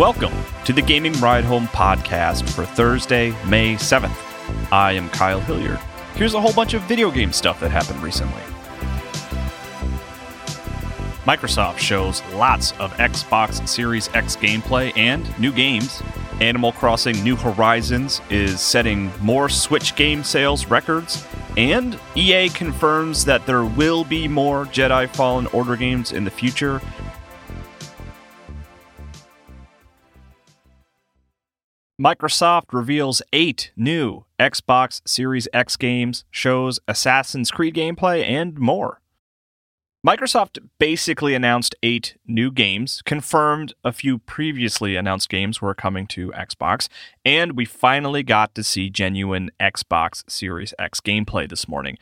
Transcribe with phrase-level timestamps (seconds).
[0.00, 0.32] Welcome
[0.64, 4.16] to the Gaming Ride Home podcast for Thursday, May 7th.
[4.72, 5.78] I am Kyle Hilliard.
[6.14, 8.40] Here's a whole bunch of video game stuff that happened recently.
[11.26, 16.02] Microsoft shows lots of Xbox Series X gameplay and new games.
[16.40, 21.26] Animal Crossing New Horizons is setting more Switch game sales records,
[21.58, 26.80] and EA confirms that there will be more Jedi Fallen Order games in the future.
[32.00, 38.99] Microsoft reveals eight new Xbox Series X games, shows Assassin's Creed gameplay, and more.
[40.06, 46.30] Microsoft basically announced eight new games, confirmed a few previously announced games were coming to
[46.30, 46.88] Xbox,
[47.22, 51.98] and we finally got to see genuine Xbox Series X gameplay this morning.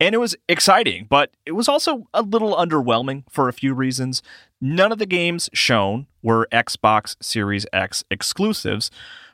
[0.00, 4.22] And it was exciting, but it was also a little underwhelming for a few reasons.
[4.58, 8.90] None of the games shown were Xbox Series X exclusives,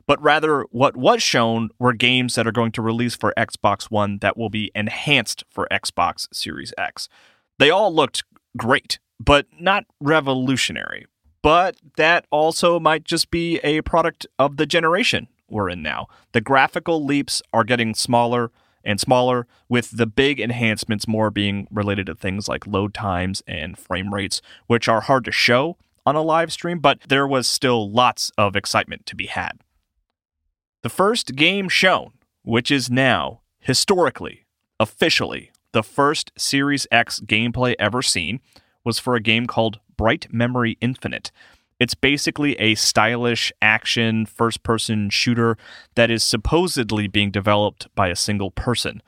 [0.09, 4.19] but rather what was shown were games that are going to release for Xbox One
[4.23, 7.09] that will be enhanced for Xbox Series X.
[7.59, 8.25] They all looked
[8.57, 11.07] great, but not revolutionary.
[11.43, 16.09] But that also might just be a product of the generation we're in now.
[16.33, 18.51] The graphical leaps are getting smaller
[18.85, 23.79] and smaller, with the big enhancements more being related to things like load times and
[23.79, 27.91] frame rates, which are hard to show on a live stream, but there was still
[27.91, 29.61] lots of excitement to be had.
[30.83, 32.13] The first game shown,
[32.43, 34.47] which is now, historically,
[34.81, 38.41] officially, the first Series X gameplay ever seen,
[38.85, 41.31] was for a game called Bright Memory Infinite.
[41.79, 45.57] It's basically a stylish action first person shooter
[45.95, 49.03] that is supposedly being developed by a single person.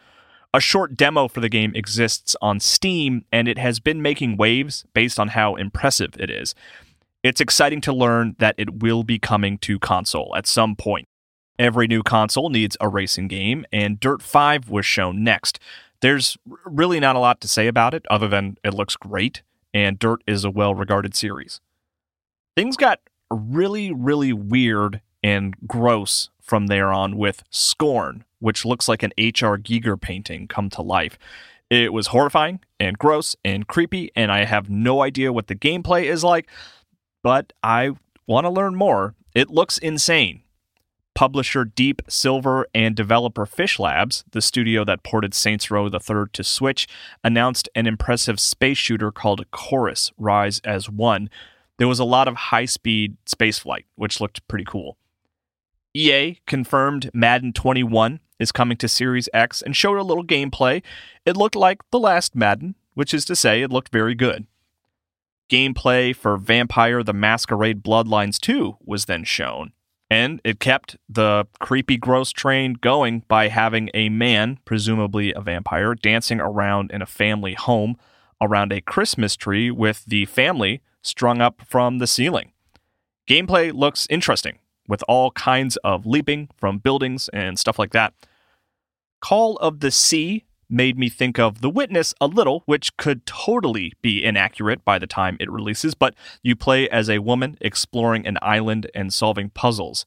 [0.52, 4.84] A short demo for the game exists on Steam, and it has been making waves
[4.94, 6.54] based on how impressive it is.
[7.22, 11.06] It's exciting to learn that it will be coming to console at some point.
[11.58, 15.58] Every new console needs a racing game, and Dirt 5 was shown next.
[16.02, 19.42] There's really not a lot to say about it other than it looks great,
[19.74, 21.60] and Dirt is a well regarded series.
[22.56, 23.00] Things got
[23.30, 29.58] really, really weird and gross from there on with Scorn, which looks like an H.R.
[29.58, 31.18] Giger painting come to life.
[31.68, 36.04] It was horrifying and gross and creepy, and I have no idea what the gameplay
[36.04, 36.48] is like,
[37.22, 37.92] but I
[38.26, 39.14] want to learn more.
[39.34, 40.42] It looks insane.
[41.14, 46.44] Publisher Deep Silver and developer Fish Labs, the studio that ported Saints Row III to
[46.44, 46.88] Switch,
[47.22, 51.28] announced an impressive space shooter called Chorus Rise as One.
[51.78, 54.96] There was a lot of high speed spaceflight, which looked pretty cool.
[55.94, 60.82] EA confirmed Madden 21 is coming to Series X and showed a little gameplay.
[61.26, 64.46] It looked like the last Madden, which is to say, it looked very good.
[65.50, 69.72] Gameplay for Vampire the Masquerade Bloodlines 2 was then shown,
[70.10, 75.94] and it kept the creepy, gross train going by having a man, presumably a vampire,
[75.94, 77.96] dancing around in a family home
[78.42, 82.52] around a Christmas tree with the family strung up from the ceiling.
[83.28, 88.12] Gameplay looks interesting, with all kinds of leaping from buildings and stuff like that.
[89.20, 93.92] Call of the Sea made me think of The Witness a little, which could totally
[94.02, 98.38] be inaccurate by the time it releases, but you play as a woman exploring an
[98.40, 100.04] island and solving puzzles.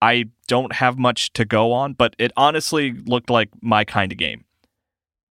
[0.00, 4.18] I don't have much to go on, but it honestly looked like my kind of
[4.18, 4.44] game.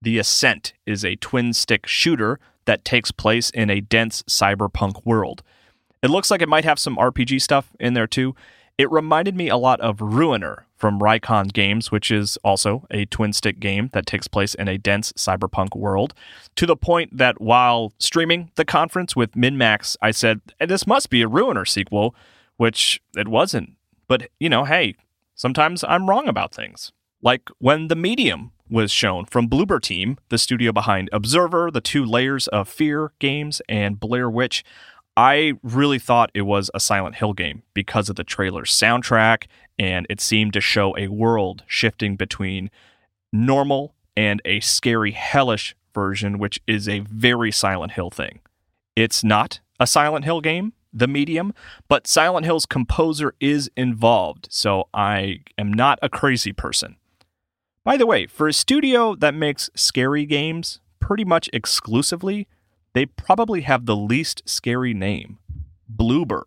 [0.02, 5.44] The Ascent is a twin stick shooter that takes place in a dense cyberpunk world.
[6.02, 8.34] It looks like it might have some RPG stuff in there too.
[8.78, 13.34] It reminded me a lot of Ruiner from Reikon Games, which is also a twin
[13.34, 16.16] stick game that takes place in a dense cyberpunk world,
[16.56, 21.12] to the point that while streaming the conference with MinMax, I said, eh, This must
[21.12, 22.16] be a Ruiner sequel,
[22.58, 23.74] which it wasn't.
[24.08, 24.96] But, you know, hey,
[25.36, 26.92] sometimes I'm wrong about things.
[27.22, 32.04] Like when The Medium was shown from Bloober Team, the studio behind Observer, the two
[32.04, 34.64] layers of fear games, and Blair Witch.
[35.18, 39.46] I really thought it was a Silent Hill game because of the trailer's soundtrack,
[39.78, 42.72] and it seemed to show a world shifting between
[43.34, 48.40] normal and a scary, hellish version, which is a very Silent Hill thing.
[48.96, 51.54] It's not a Silent Hill game, the medium,
[51.88, 56.98] but Silent Hill's composer is involved, so I am not a crazy person.
[57.84, 62.48] By the way, for a studio that makes scary games pretty much exclusively,
[62.94, 65.40] they probably have the least scary name
[65.94, 66.44] Bloober.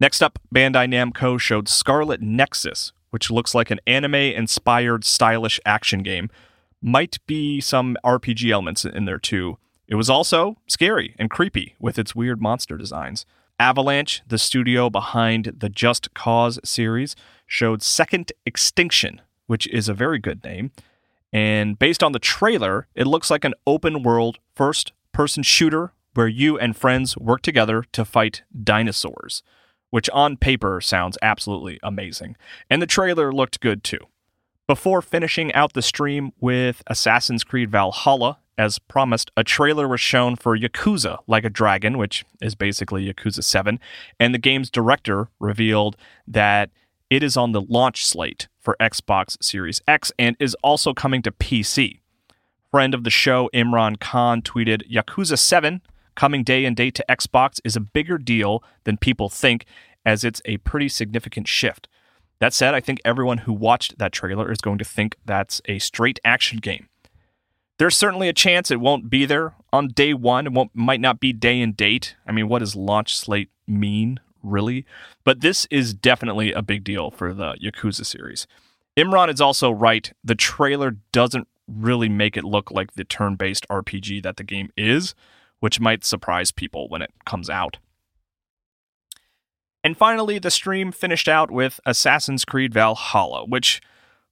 [0.00, 6.02] Next up, Bandai Namco showed Scarlet Nexus, which looks like an anime inspired stylish action
[6.02, 6.30] game.
[6.80, 9.58] Might be some RPG elements in there too.
[9.88, 13.26] It was also scary and creepy with its weird monster designs.
[13.58, 17.16] Avalanche, the studio behind the Just Cause series,
[17.46, 20.70] showed Second Extinction, which is a very good name.
[21.32, 26.28] And based on the trailer, it looks like an open world first person shooter where
[26.28, 29.42] you and friends work together to fight dinosaurs,
[29.90, 32.36] which on paper sounds absolutely amazing.
[32.70, 33.98] And the trailer looked good too.
[34.68, 40.36] Before finishing out the stream with Assassin's Creed Valhalla, as promised, a trailer was shown
[40.36, 43.80] for Yakuza Like a Dragon, which is basically Yakuza 7,
[44.20, 45.96] and the game's director revealed
[46.28, 46.70] that
[47.10, 51.32] it is on the launch slate for Xbox Series X and is also coming to
[51.32, 52.02] PC.
[52.70, 55.80] Friend of the show Imran Khan tweeted Yakuza 7
[56.14, 59.64] coming day and date to Xbox is a bigger deal than people think,
[60.04, 61.88] as it's a pretty significant shift.
[62.40, 65.78] That said, I think everyone who watched that trailer is going to think that's a
[65.78, 66.88] straight action game.
[67.78, 70.46] There's certainly a chance it won't be there on day one.
[70.46, 72.16] It won't, might not be day and date.
[72.26, 74.84] I mean, what does launch slate mean, really?
[75.24, 78.46] But this is definitely a big deal for the Yakuza series.
[78.94, 80.12] Imran is also right.
[80.22, 84.70] The trailer doesn't really make it look like the turn based RPG that the game
[84.76, 85.14] is,
[85.60, 87.78] which might surprise people when it comes out.
[89.84, 93.80] And finally, the stream finished out with Assassin's Creed Valhalla, which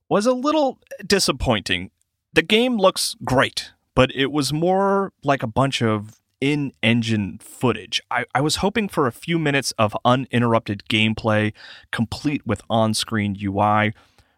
[0.08, 1.90] was a little disappointing
[2.36, 7.98] the game looks great, but it was more like a bunch of in engine footage.
[8.10, 11.54] I, I, was hoping for a few minutes of uninterrupted gameplay,
[11.92, 13.94] complete with on screen UI,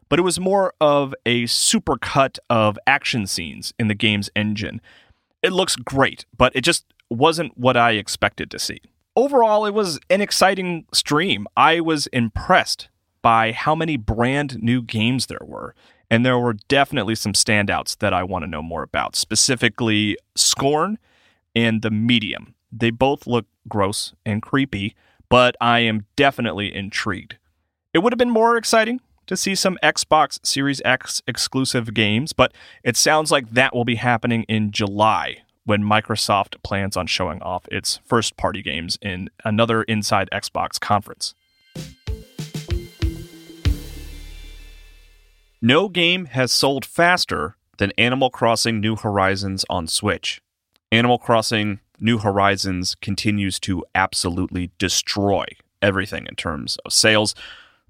[0.09, 4.81] but it was more of a supercut of action scenes in the game's engine.
[5.43, 8.81] It looks great, but it just wasn't what I expected to see.
[9.17, 11.47] Overall, it was an exciting stream.
[11.57, 12.89] I was impressed
[13.23, 15.75] by how many brand new games there were.
[16.11, 20.99] And there were definitely some standouts that I want to know more about, specifically Scorn
[21.55, 22.55] and The Medium.
[22.73, 24.95] They both look gross and creepy,
[25.29, 27.37] but I am definitely intrigued.
[27.93, 32.53] It would have been more exciting to see some Xbox Series X exclusive games, but
[32.83, 37.69] it sounds like that will be happening in July when Microsoft plans on showing off
[37.71, 41.35] its first party games in another Inside Xbox conference.
[45.61, 50.41] No game has sold faster than Animal Crossing New Horizons on Switch.
[50.91, 55.45] Animal Crossing New Horizons continues to absolutely destroy
[55.83, 57.35] everything in terms of sales,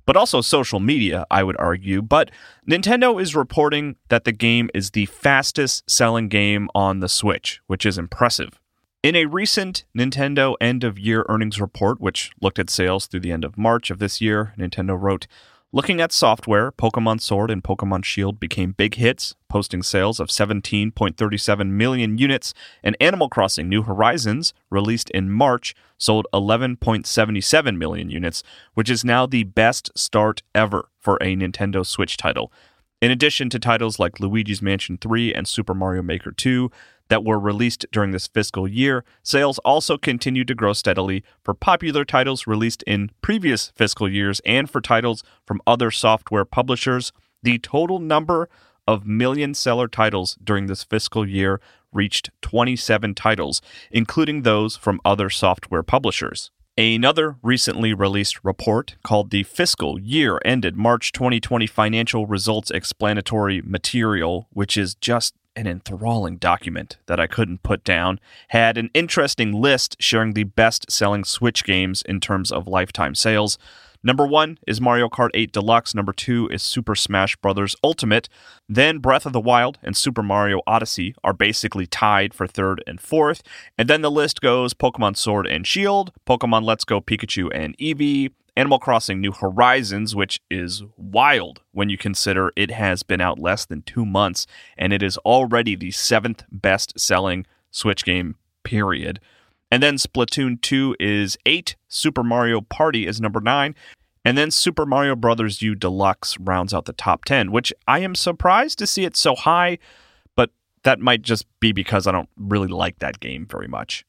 [0.08, 2.00] but also social media, I would argue.
[2.00, 2.30] But
[2.66, 7.84] Nintendo is reporting that the game is the fastest selling game on the Switch, which
[7.84, 8.58] is impressive.
[9.02, 13.32] In a recent Nintendo end of year earnings report, which looked at sales through the
[13.32, 15.26] end of March of this year, Nintendo wrote,
[15.70, 21.68] Looking at software, Pokemon Sword and Pokemon Shield became big hits, posting sales of 17.37
[21.68, 28.42] million units, and Animal Crossing New Horizons, released in March, sold 11.77 million units,
[28.72, 32.50] which is now the best start ever for a Nintendo Switch title.
[33.02, 36.70] In addition to titles like Luigi's Mansion 3 and Super Mario Maker 2,
[37.08, 42.04] that were released during this fiscal year, sales also continued to grow steadily for popular
[42.04, 47.12] titles released in previous fiscal years and for titles from other software publishers.
[47.42, 48.48] The total number
[48.86, 51.60] of million seller titles during this fiscal year
[51.92, 53.60] reached 27 titles,
[53.90, 56.50] including those from other software publishers.
[56.78, 64.46] Another recently released report called the Fiscal Year Ended March 2020 Financial Results Explanatory Material,
[64.52, 69.96] which is just an enthralling document that I couldn't put down, had an interesting list
[69.98, 73.58] showing the best selling Switch games in terms of lifetime sales.
[74.00, 75.96] Number one is Mario Kart 8 Deluxe.
[75.96, 77.74] Number two is Super Smash Bros.
[77.82, 78.28] Ultimate.
[78.68, 83.00] Then Breath of the Wild and Super Mario Odyssey are basically tied for third and
[83.00, 83.42] fourth.
[83.76, 88.30] And then the list goes Pokemon Sword and Shield, Pokemon Let's Go Pikachu and Eevee,
[88.58, 93.64] Animal Crossing New Horizons, which is wild when you consider it has been out less
[93.64, 98.34] than two months and it is already the seventh best selling Switch game,
[98.64, 99.20] period.
[99.70, 103.76] And then Splatoon 2 is 8, Super Mario Party is number 9,
[104.24, 105.62] and then Super Mario Bros.
[105.62, 109.36] U Deluxe rounds out the top 10, which I am surprised to see it so
[109.36, 109.78] high,
[110.34, 110.50] but
[110.82, 114.04] that might just be because I don't really like that game very much.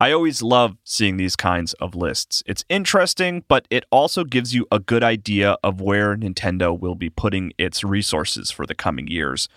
[0.00, 2.44] I always love seeing these kinds of lists.
[2.46, 7.10] It's interesting, but it also gives you a good idea of where Nintendo will be
[7.10, 9.48] putting its resources for the coming years.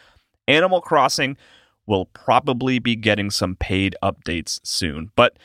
[0.48, 1.38] Animal Crossing
[1.86, 5.38] will probably be getting some paid updates soon, but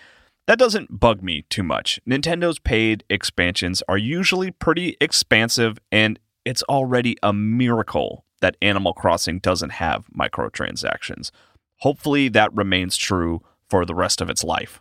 [0.47, 2.01] that doesn't bug me too much.
[2.09, 9.41] Nintendo's paid expansions are usually pretty expansive, and it's already a miracle that Animal Crossing
[9.41, 11.31] doesn't have microtransactions.
[11.81, 14.81] Hopefully, that remains true for the rest of its life.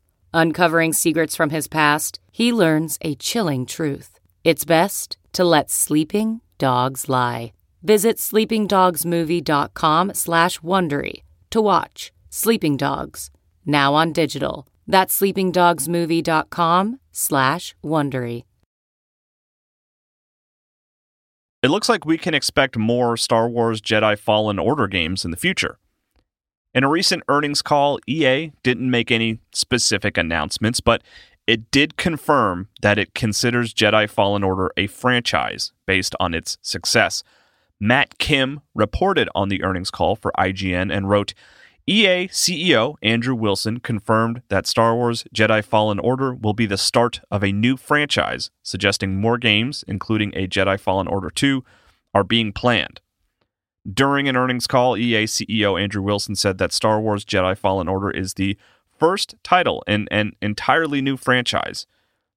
[0.33, 4.19] Uncovering secrets from his past, he learns a chilling truth.
[4.43, 7.51] It's best to let sleeping dogs lie.
[7.83, 13.29] Visit sleepingdogsmovie.com slash Wondery to watch Sleeping Dogs,
[13.65, 14.67] now on digital.
[14.87, 18.43] That's sleepingdogsmovie.com slash Wondery.
[21.63, 25.37] It looks like we can expect more Star Wars Jedi Fallen Order games in the
[25.37, 25.77] future.
[26.73, 31.03] In a recent earnings call, EA didn't make any specific announcements, but
[31.45, 37.23] it did confirm that it considers Jedi Fallen Order a franchise based on its success.
[37.77, 41.33] Matt Kim reported on the earnings call for IGN and wrote
[41.87, 47.19] EA CEO Andrew Wilson confirmed that Star Wars Jedi Fallen Order will be the start
[47.29, 51.65] of a new franchise, suggesting more games, including a Jedi Fallen Order 2,
[52.13, 53.01] are being planned.
[53.91, 58.11] During an earnings call, EA CEO Andrew Wilson said that Star Wars Jedi Fallen Order
[58.11, 58.57] is the
[58.99, 61.87] first title in an entirely new franchise.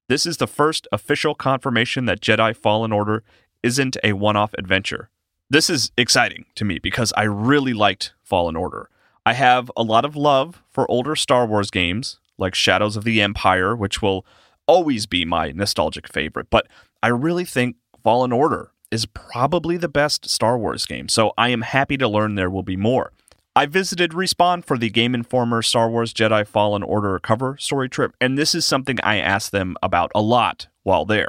[0.08, 3.22] This is the first official confirmation that Jedi Fallen Order
[3.62, 5.10] isn't a one off adventure.
[5.50, 8.88] This is exciting to me because I really liked Fallen Order.
[9.26, 13.20] I have a lot of love for older Star Wars games like Shadows of the
[13.20, 14.24] Empire, which will
[14.66, 16.66] always be my nostalgic favorite, but
[17.02, 21.62] I really think Fallen Order is probably the best Star Wars game, so I am
[21.62, 23.12] happy to learn there will be more.
[23.56, 28.14] I visited Respawn for the Game Informer Star Wars Jedi Fallen Order cover story trip,
[28.20, 31.28] and this is something I asked them about a lot while there.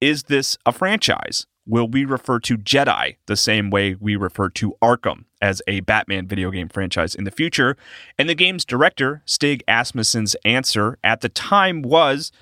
[0.00, 1.46] Is this a franchise?
[1.66, 6.26] Will we refer to Jedi the same way we refer to Arkham as a Batman
[6.26, 7.76] video game franchise in the future?
[8.18, 12.32] And the game's director, Stig Asmussen's answer at the time was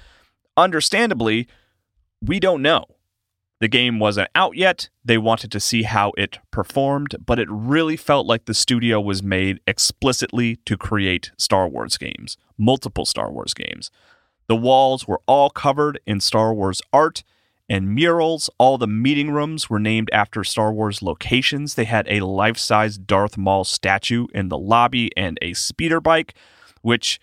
[0.56, 1.48] understandably,
[2.22, 2.95] we don't know.
[3.58, 4.90] The game wasn't out yet.
[5.04, 9.22] They wanted to see how it performed, but it really felt like the studio was
[9.22, 13.90] made explicitly to create Star Wars games, multiple Star Wars games.
[14.46, 17.24] The walls were all covered in Star Wars art
[17.68, 18.50] and murals.
[18.58, 21.74] All the meeting rooms were named after Star Wars locations.
[21.74, 26.34] They had a life size Darth Maul statue in the lobby and a speeder bike,
[26.82, 27.18] which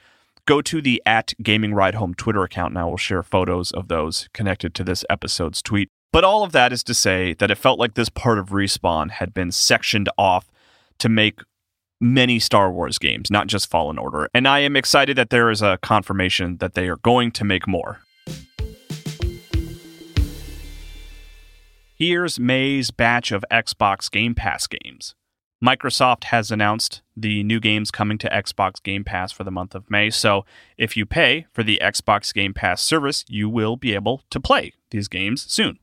[0.46, 3.88] go to the at Gaming Ride Home Twitter account and I will share photos of
[3.88, 5.90] those connected to this episode's tweet.
[6.14, 9.10] But all of that is to say that it felt like this part of Respawn
[9.10, 10.48] had been sectioned off
[11.00, 11.40] to make
[12.00, 14.30] many Star Wars games, not just Fallen Order.
[14.32, 17.68] And I am excited that there is a confirmation that they are going to make
[17.68, 18.02] more.
[21.96, 25.16] Here's May's batch of Xbox Game Pass games.
[25.66, 29.90] Microsoft has announced the new games coming to Xbox Game Pass for the month of
[29.90, 30.12] May.
[30.12, 30.46] So
[30.78, 34.74] if you pay for the Xbox Game Pass service, you will be able to play
[34.92, 35.80] these games soon.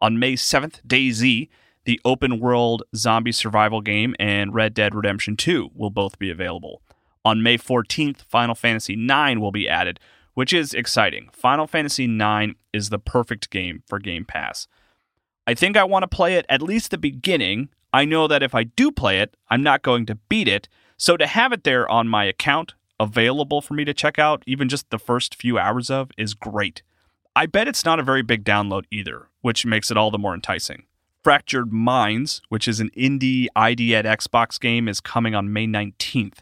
[0.00, 1.48] On May 7th, DayZ,
[1.84, 6.82] the open world zombie survival game, and Red Dead Redemption 2 will both be available.
[7.24, 10.00] On May 14th, Final Fantasy IX will be added,
[10.34, 11.28] which is exciting.
[11.32, 14.66] Final Fantasy IX is the perfect game for Game Pass.
[15.46, 17.68] I think I want to play it at least the beginning.
[17.92, 20.68] I know that if I do play it, I'm not going to beat it.
[20.96, 24.68] So to have it there on my account, available for me to check out, even
[24.68, 26.82] just the first few hours of, is great.
[27.36, 30.34] I bet it's not a very big download either, which makes it all the more
[30.34, 30.84] enticing.
[31.22, 36.38] Fractured Minds, which is an indie ID at Xbox game, is coming on May 19th.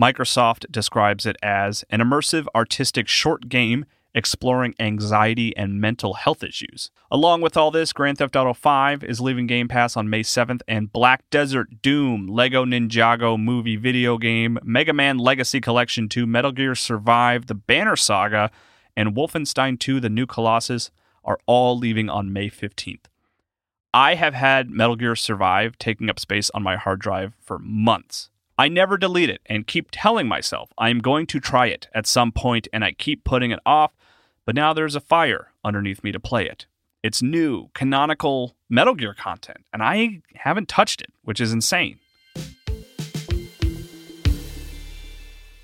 [0.00, 6.90] Microsoft describes it as an immersive artistic short game exploring anxiety and mental health issues.
[7.10, 10.62] Along with all this, Grand Theft Auto 5 is leaving Game Pass on May 7th,
[10.66, 16.52] and Black Desert Doom, Lego Ninjago movie video game, Mega Man Legacy Collection 2, Metal
[16.52, 18.50] Gear Survive, The Banner Saga,
[18.96, 20.90] and Wolfenstein 2 The New Colossus
[21.24, 23.06] are all leaving on May 15th.
[23.92, 28.30] I have had Metal Gear Survive taking up space on my hard drive for months.
[28.58, 32.30] I never delete it and keep telling myself I'm going to try it at some
[32.30, 33.92] point and I keep putting it off,
[34.44, 36.66] but now there's a fire underneath me to play it.
[37.02, 41.98] It's new, canonical Metal Gear content, and I haven't touched it, which is insane.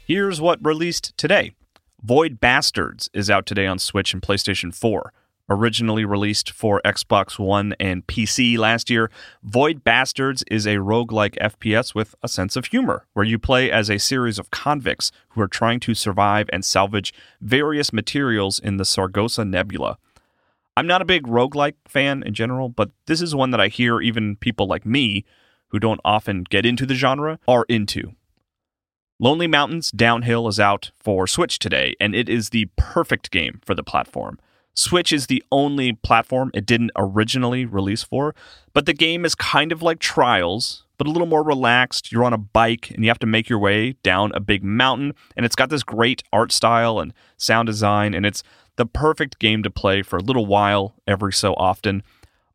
[0.06, 1.52] Here's what released today
[2.02, 5.12] Void Bastards is out today on Switch and PlayStation 4
[5.50, 9.10] originally released for Xbox One and PC last year,
[9.42, 13.90] Void Bastards is a roguelike FPS with a sense of humor, where you play as
[13.90, 18.84] a series of convicts who are trying to survive and salvage various materials in the
[18.84, 19.98] Sargasso Nebula.
[20.76, 24.00] I'm not a big roguelike fan in general, but this is one that I hear
[24.00, 25.24] even people like me,
[25.68, 28.14] who don't often get into the genre, are into.
[29.22, 33.74] Lonely Mountains Downhill is out for Switch today, and it is the perfect game for
[33.74, 34.38] the platform.
[34.72, 38.34] Switch is the only platform it didn't originally release for,
[38.72, 42.10] but the game is kind of like Trials, but a little more relaxed.
[42.10, 45.12] You're on a bike and you have to make your way down a big mountain,
[45.36, 48.42] and it's got this great art style and sound design, and it's
[48.76, 52.02] the perfect game to play for a little while every so often.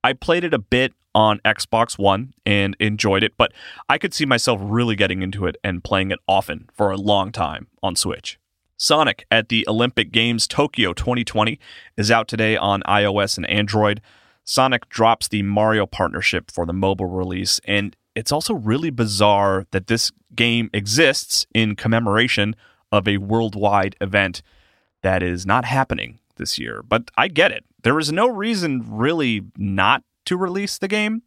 [0.04, 3.54] I played it a bit on Xbox One and enjoyed it, but
[3.90, 7.32] I could see myself really getting into it and playing it often for a long
[7.32, 8.38] time on Switch.
[8.78, 11.58] Sonic at the Olympic Games Tokyo 2020
[11.96, 14.02] is out today on iOS and Android.
[14.44, 19.88] Sonic drops the Mario partnership for the mobile release, and it's also really bizarre that
[19.88, 22.56] this game exists in commemoration
[22.92, 24.42] of a worldwide event
[25.02, 26.84] that is not happening this year.
[26.84, 27.64] But I get it.
[27.84, 31.24] There is no reason really not to release the game.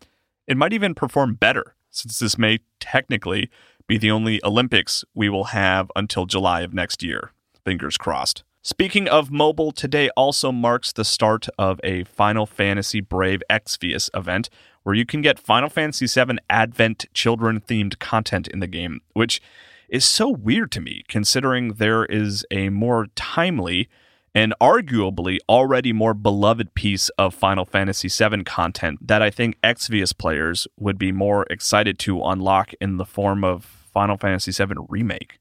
[0.46, 3.50] It might even perform better, since this may technically
[3.86, 7.32] be the only Olympics we will have until July of next year.
[7.64, 8.44] Fingers crossed.
[8.62, 14.50] Speaking of mobile, today also marks the start of a Final Fantasy Brave Exvius event
[14.82, 19.40] where you can get Final Fantasy VII Advent children themed content in the game, which
[19.88, 23.88] is so weird to me considering there is a more timely
[24.34, 30.16] and arguably already more beloved piece of Final Fantasy VII content that I think Exvius
[30.16, 35.38] players would be more excited to unlock in the form of Final Fantasy VII Remake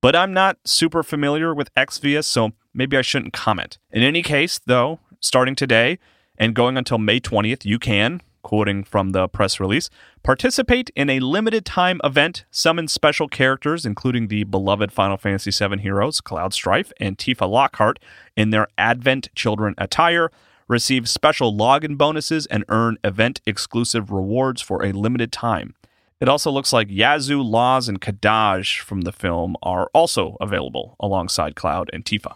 [0.00, 3.78] but I'm not super familiar with Exvius, so maybe I shouldn't comment.
[3.90, 5.98] In any case, though, starting today
[6.38, 9.90] and going until May 20th, you can, quoting from the press release,
[10.22, 15.78] participate in a limited time event, summon special characters, including the beloved Final Fantasy VII
[15.78, 17.98] heroes, Cloud Strife and Tifa Lockhart,
[18.36, 20.30] in their Advent Children attire,
[20.68, 25.74] receive special login bonuses, and earn event exclusive rewards for a limited time.
[26.20, 31.56] It also looks like Yazoo, Loz, and Kadaj from the film are also available alongside
[31.56, 32.34] Cloud and Tifa.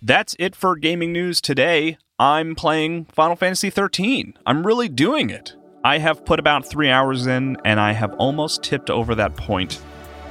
[0.00, 1.98] That's it for gaming news today.
[2.20, 4.34] I'm playing Final Fantasy 13.
[4.44, 5.54] I'm really doing it.
[5.84, 9.74] I have put about three hours in, and I have almost tipped over that point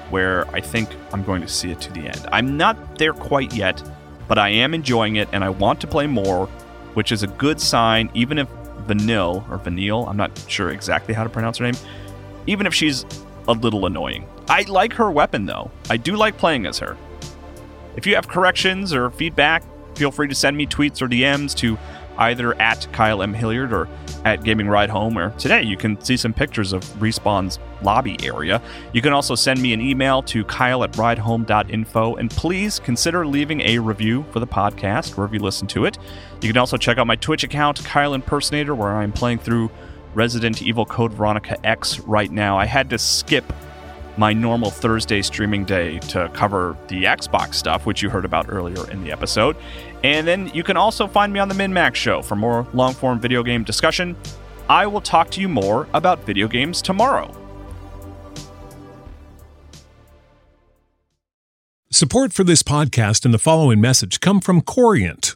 [0.09, 2.27] where I think I'm going to see it to the end.
[2.29, 3.81] I'm not there quite yet,
[4.27, 6.47] but I am enjoying it, and I want to play more,
[6.93, 8.49] which is a good sign, even if
[8.85, 10.05] Vanille or Vanille.
[10.09, 11.81] I'm not sure exactly how to pronounce her name.
[12.47, 13.05] Even if she's
[13.47, 14.27] a little annoying.
[14.49, 15.71] I like her weapon though.
[15.89, 16.97] I do like playing as her.
[17.95, 19.63] If you have corrections or feedback,
[19.97, 21.77] feel free to send me tweets or DMs to
[22.19, 23.33] either at Kyle M.
[23.33, 23.87] Hilliard or
[24.25, 28.61] at Gaming Ride Home, or today you can see some pictures of Respawn's lobby area.
[28.93, 33.61] You can also send me an email to kyle at ridehome.info, and please consider leaving
[33.61, 35.97] a review for the podcast wherever you listen to it.
[36.41, 39.69] You can also check out my Twitch account, Kyle Impersonator, where I'm playing through
[40.13, 42.57] Resident Evil Code Veronica X right now.
[42.57, 43.53] I had to skip
[44.17, 48.89] my normal Thursday streaming day to cover the Xbox stuff, which you heard about earlier
[48.91, 49.55] in the episode.
[50.03, 53.19] And then you can also find me on the MinMax Show for more long form
[53.19, 54.15] video game discussion.
[54.69, 57.33] I will talk to you more about video games tomorrow.
[61.89, 65.35] Support for this podcast and the following message come from Corient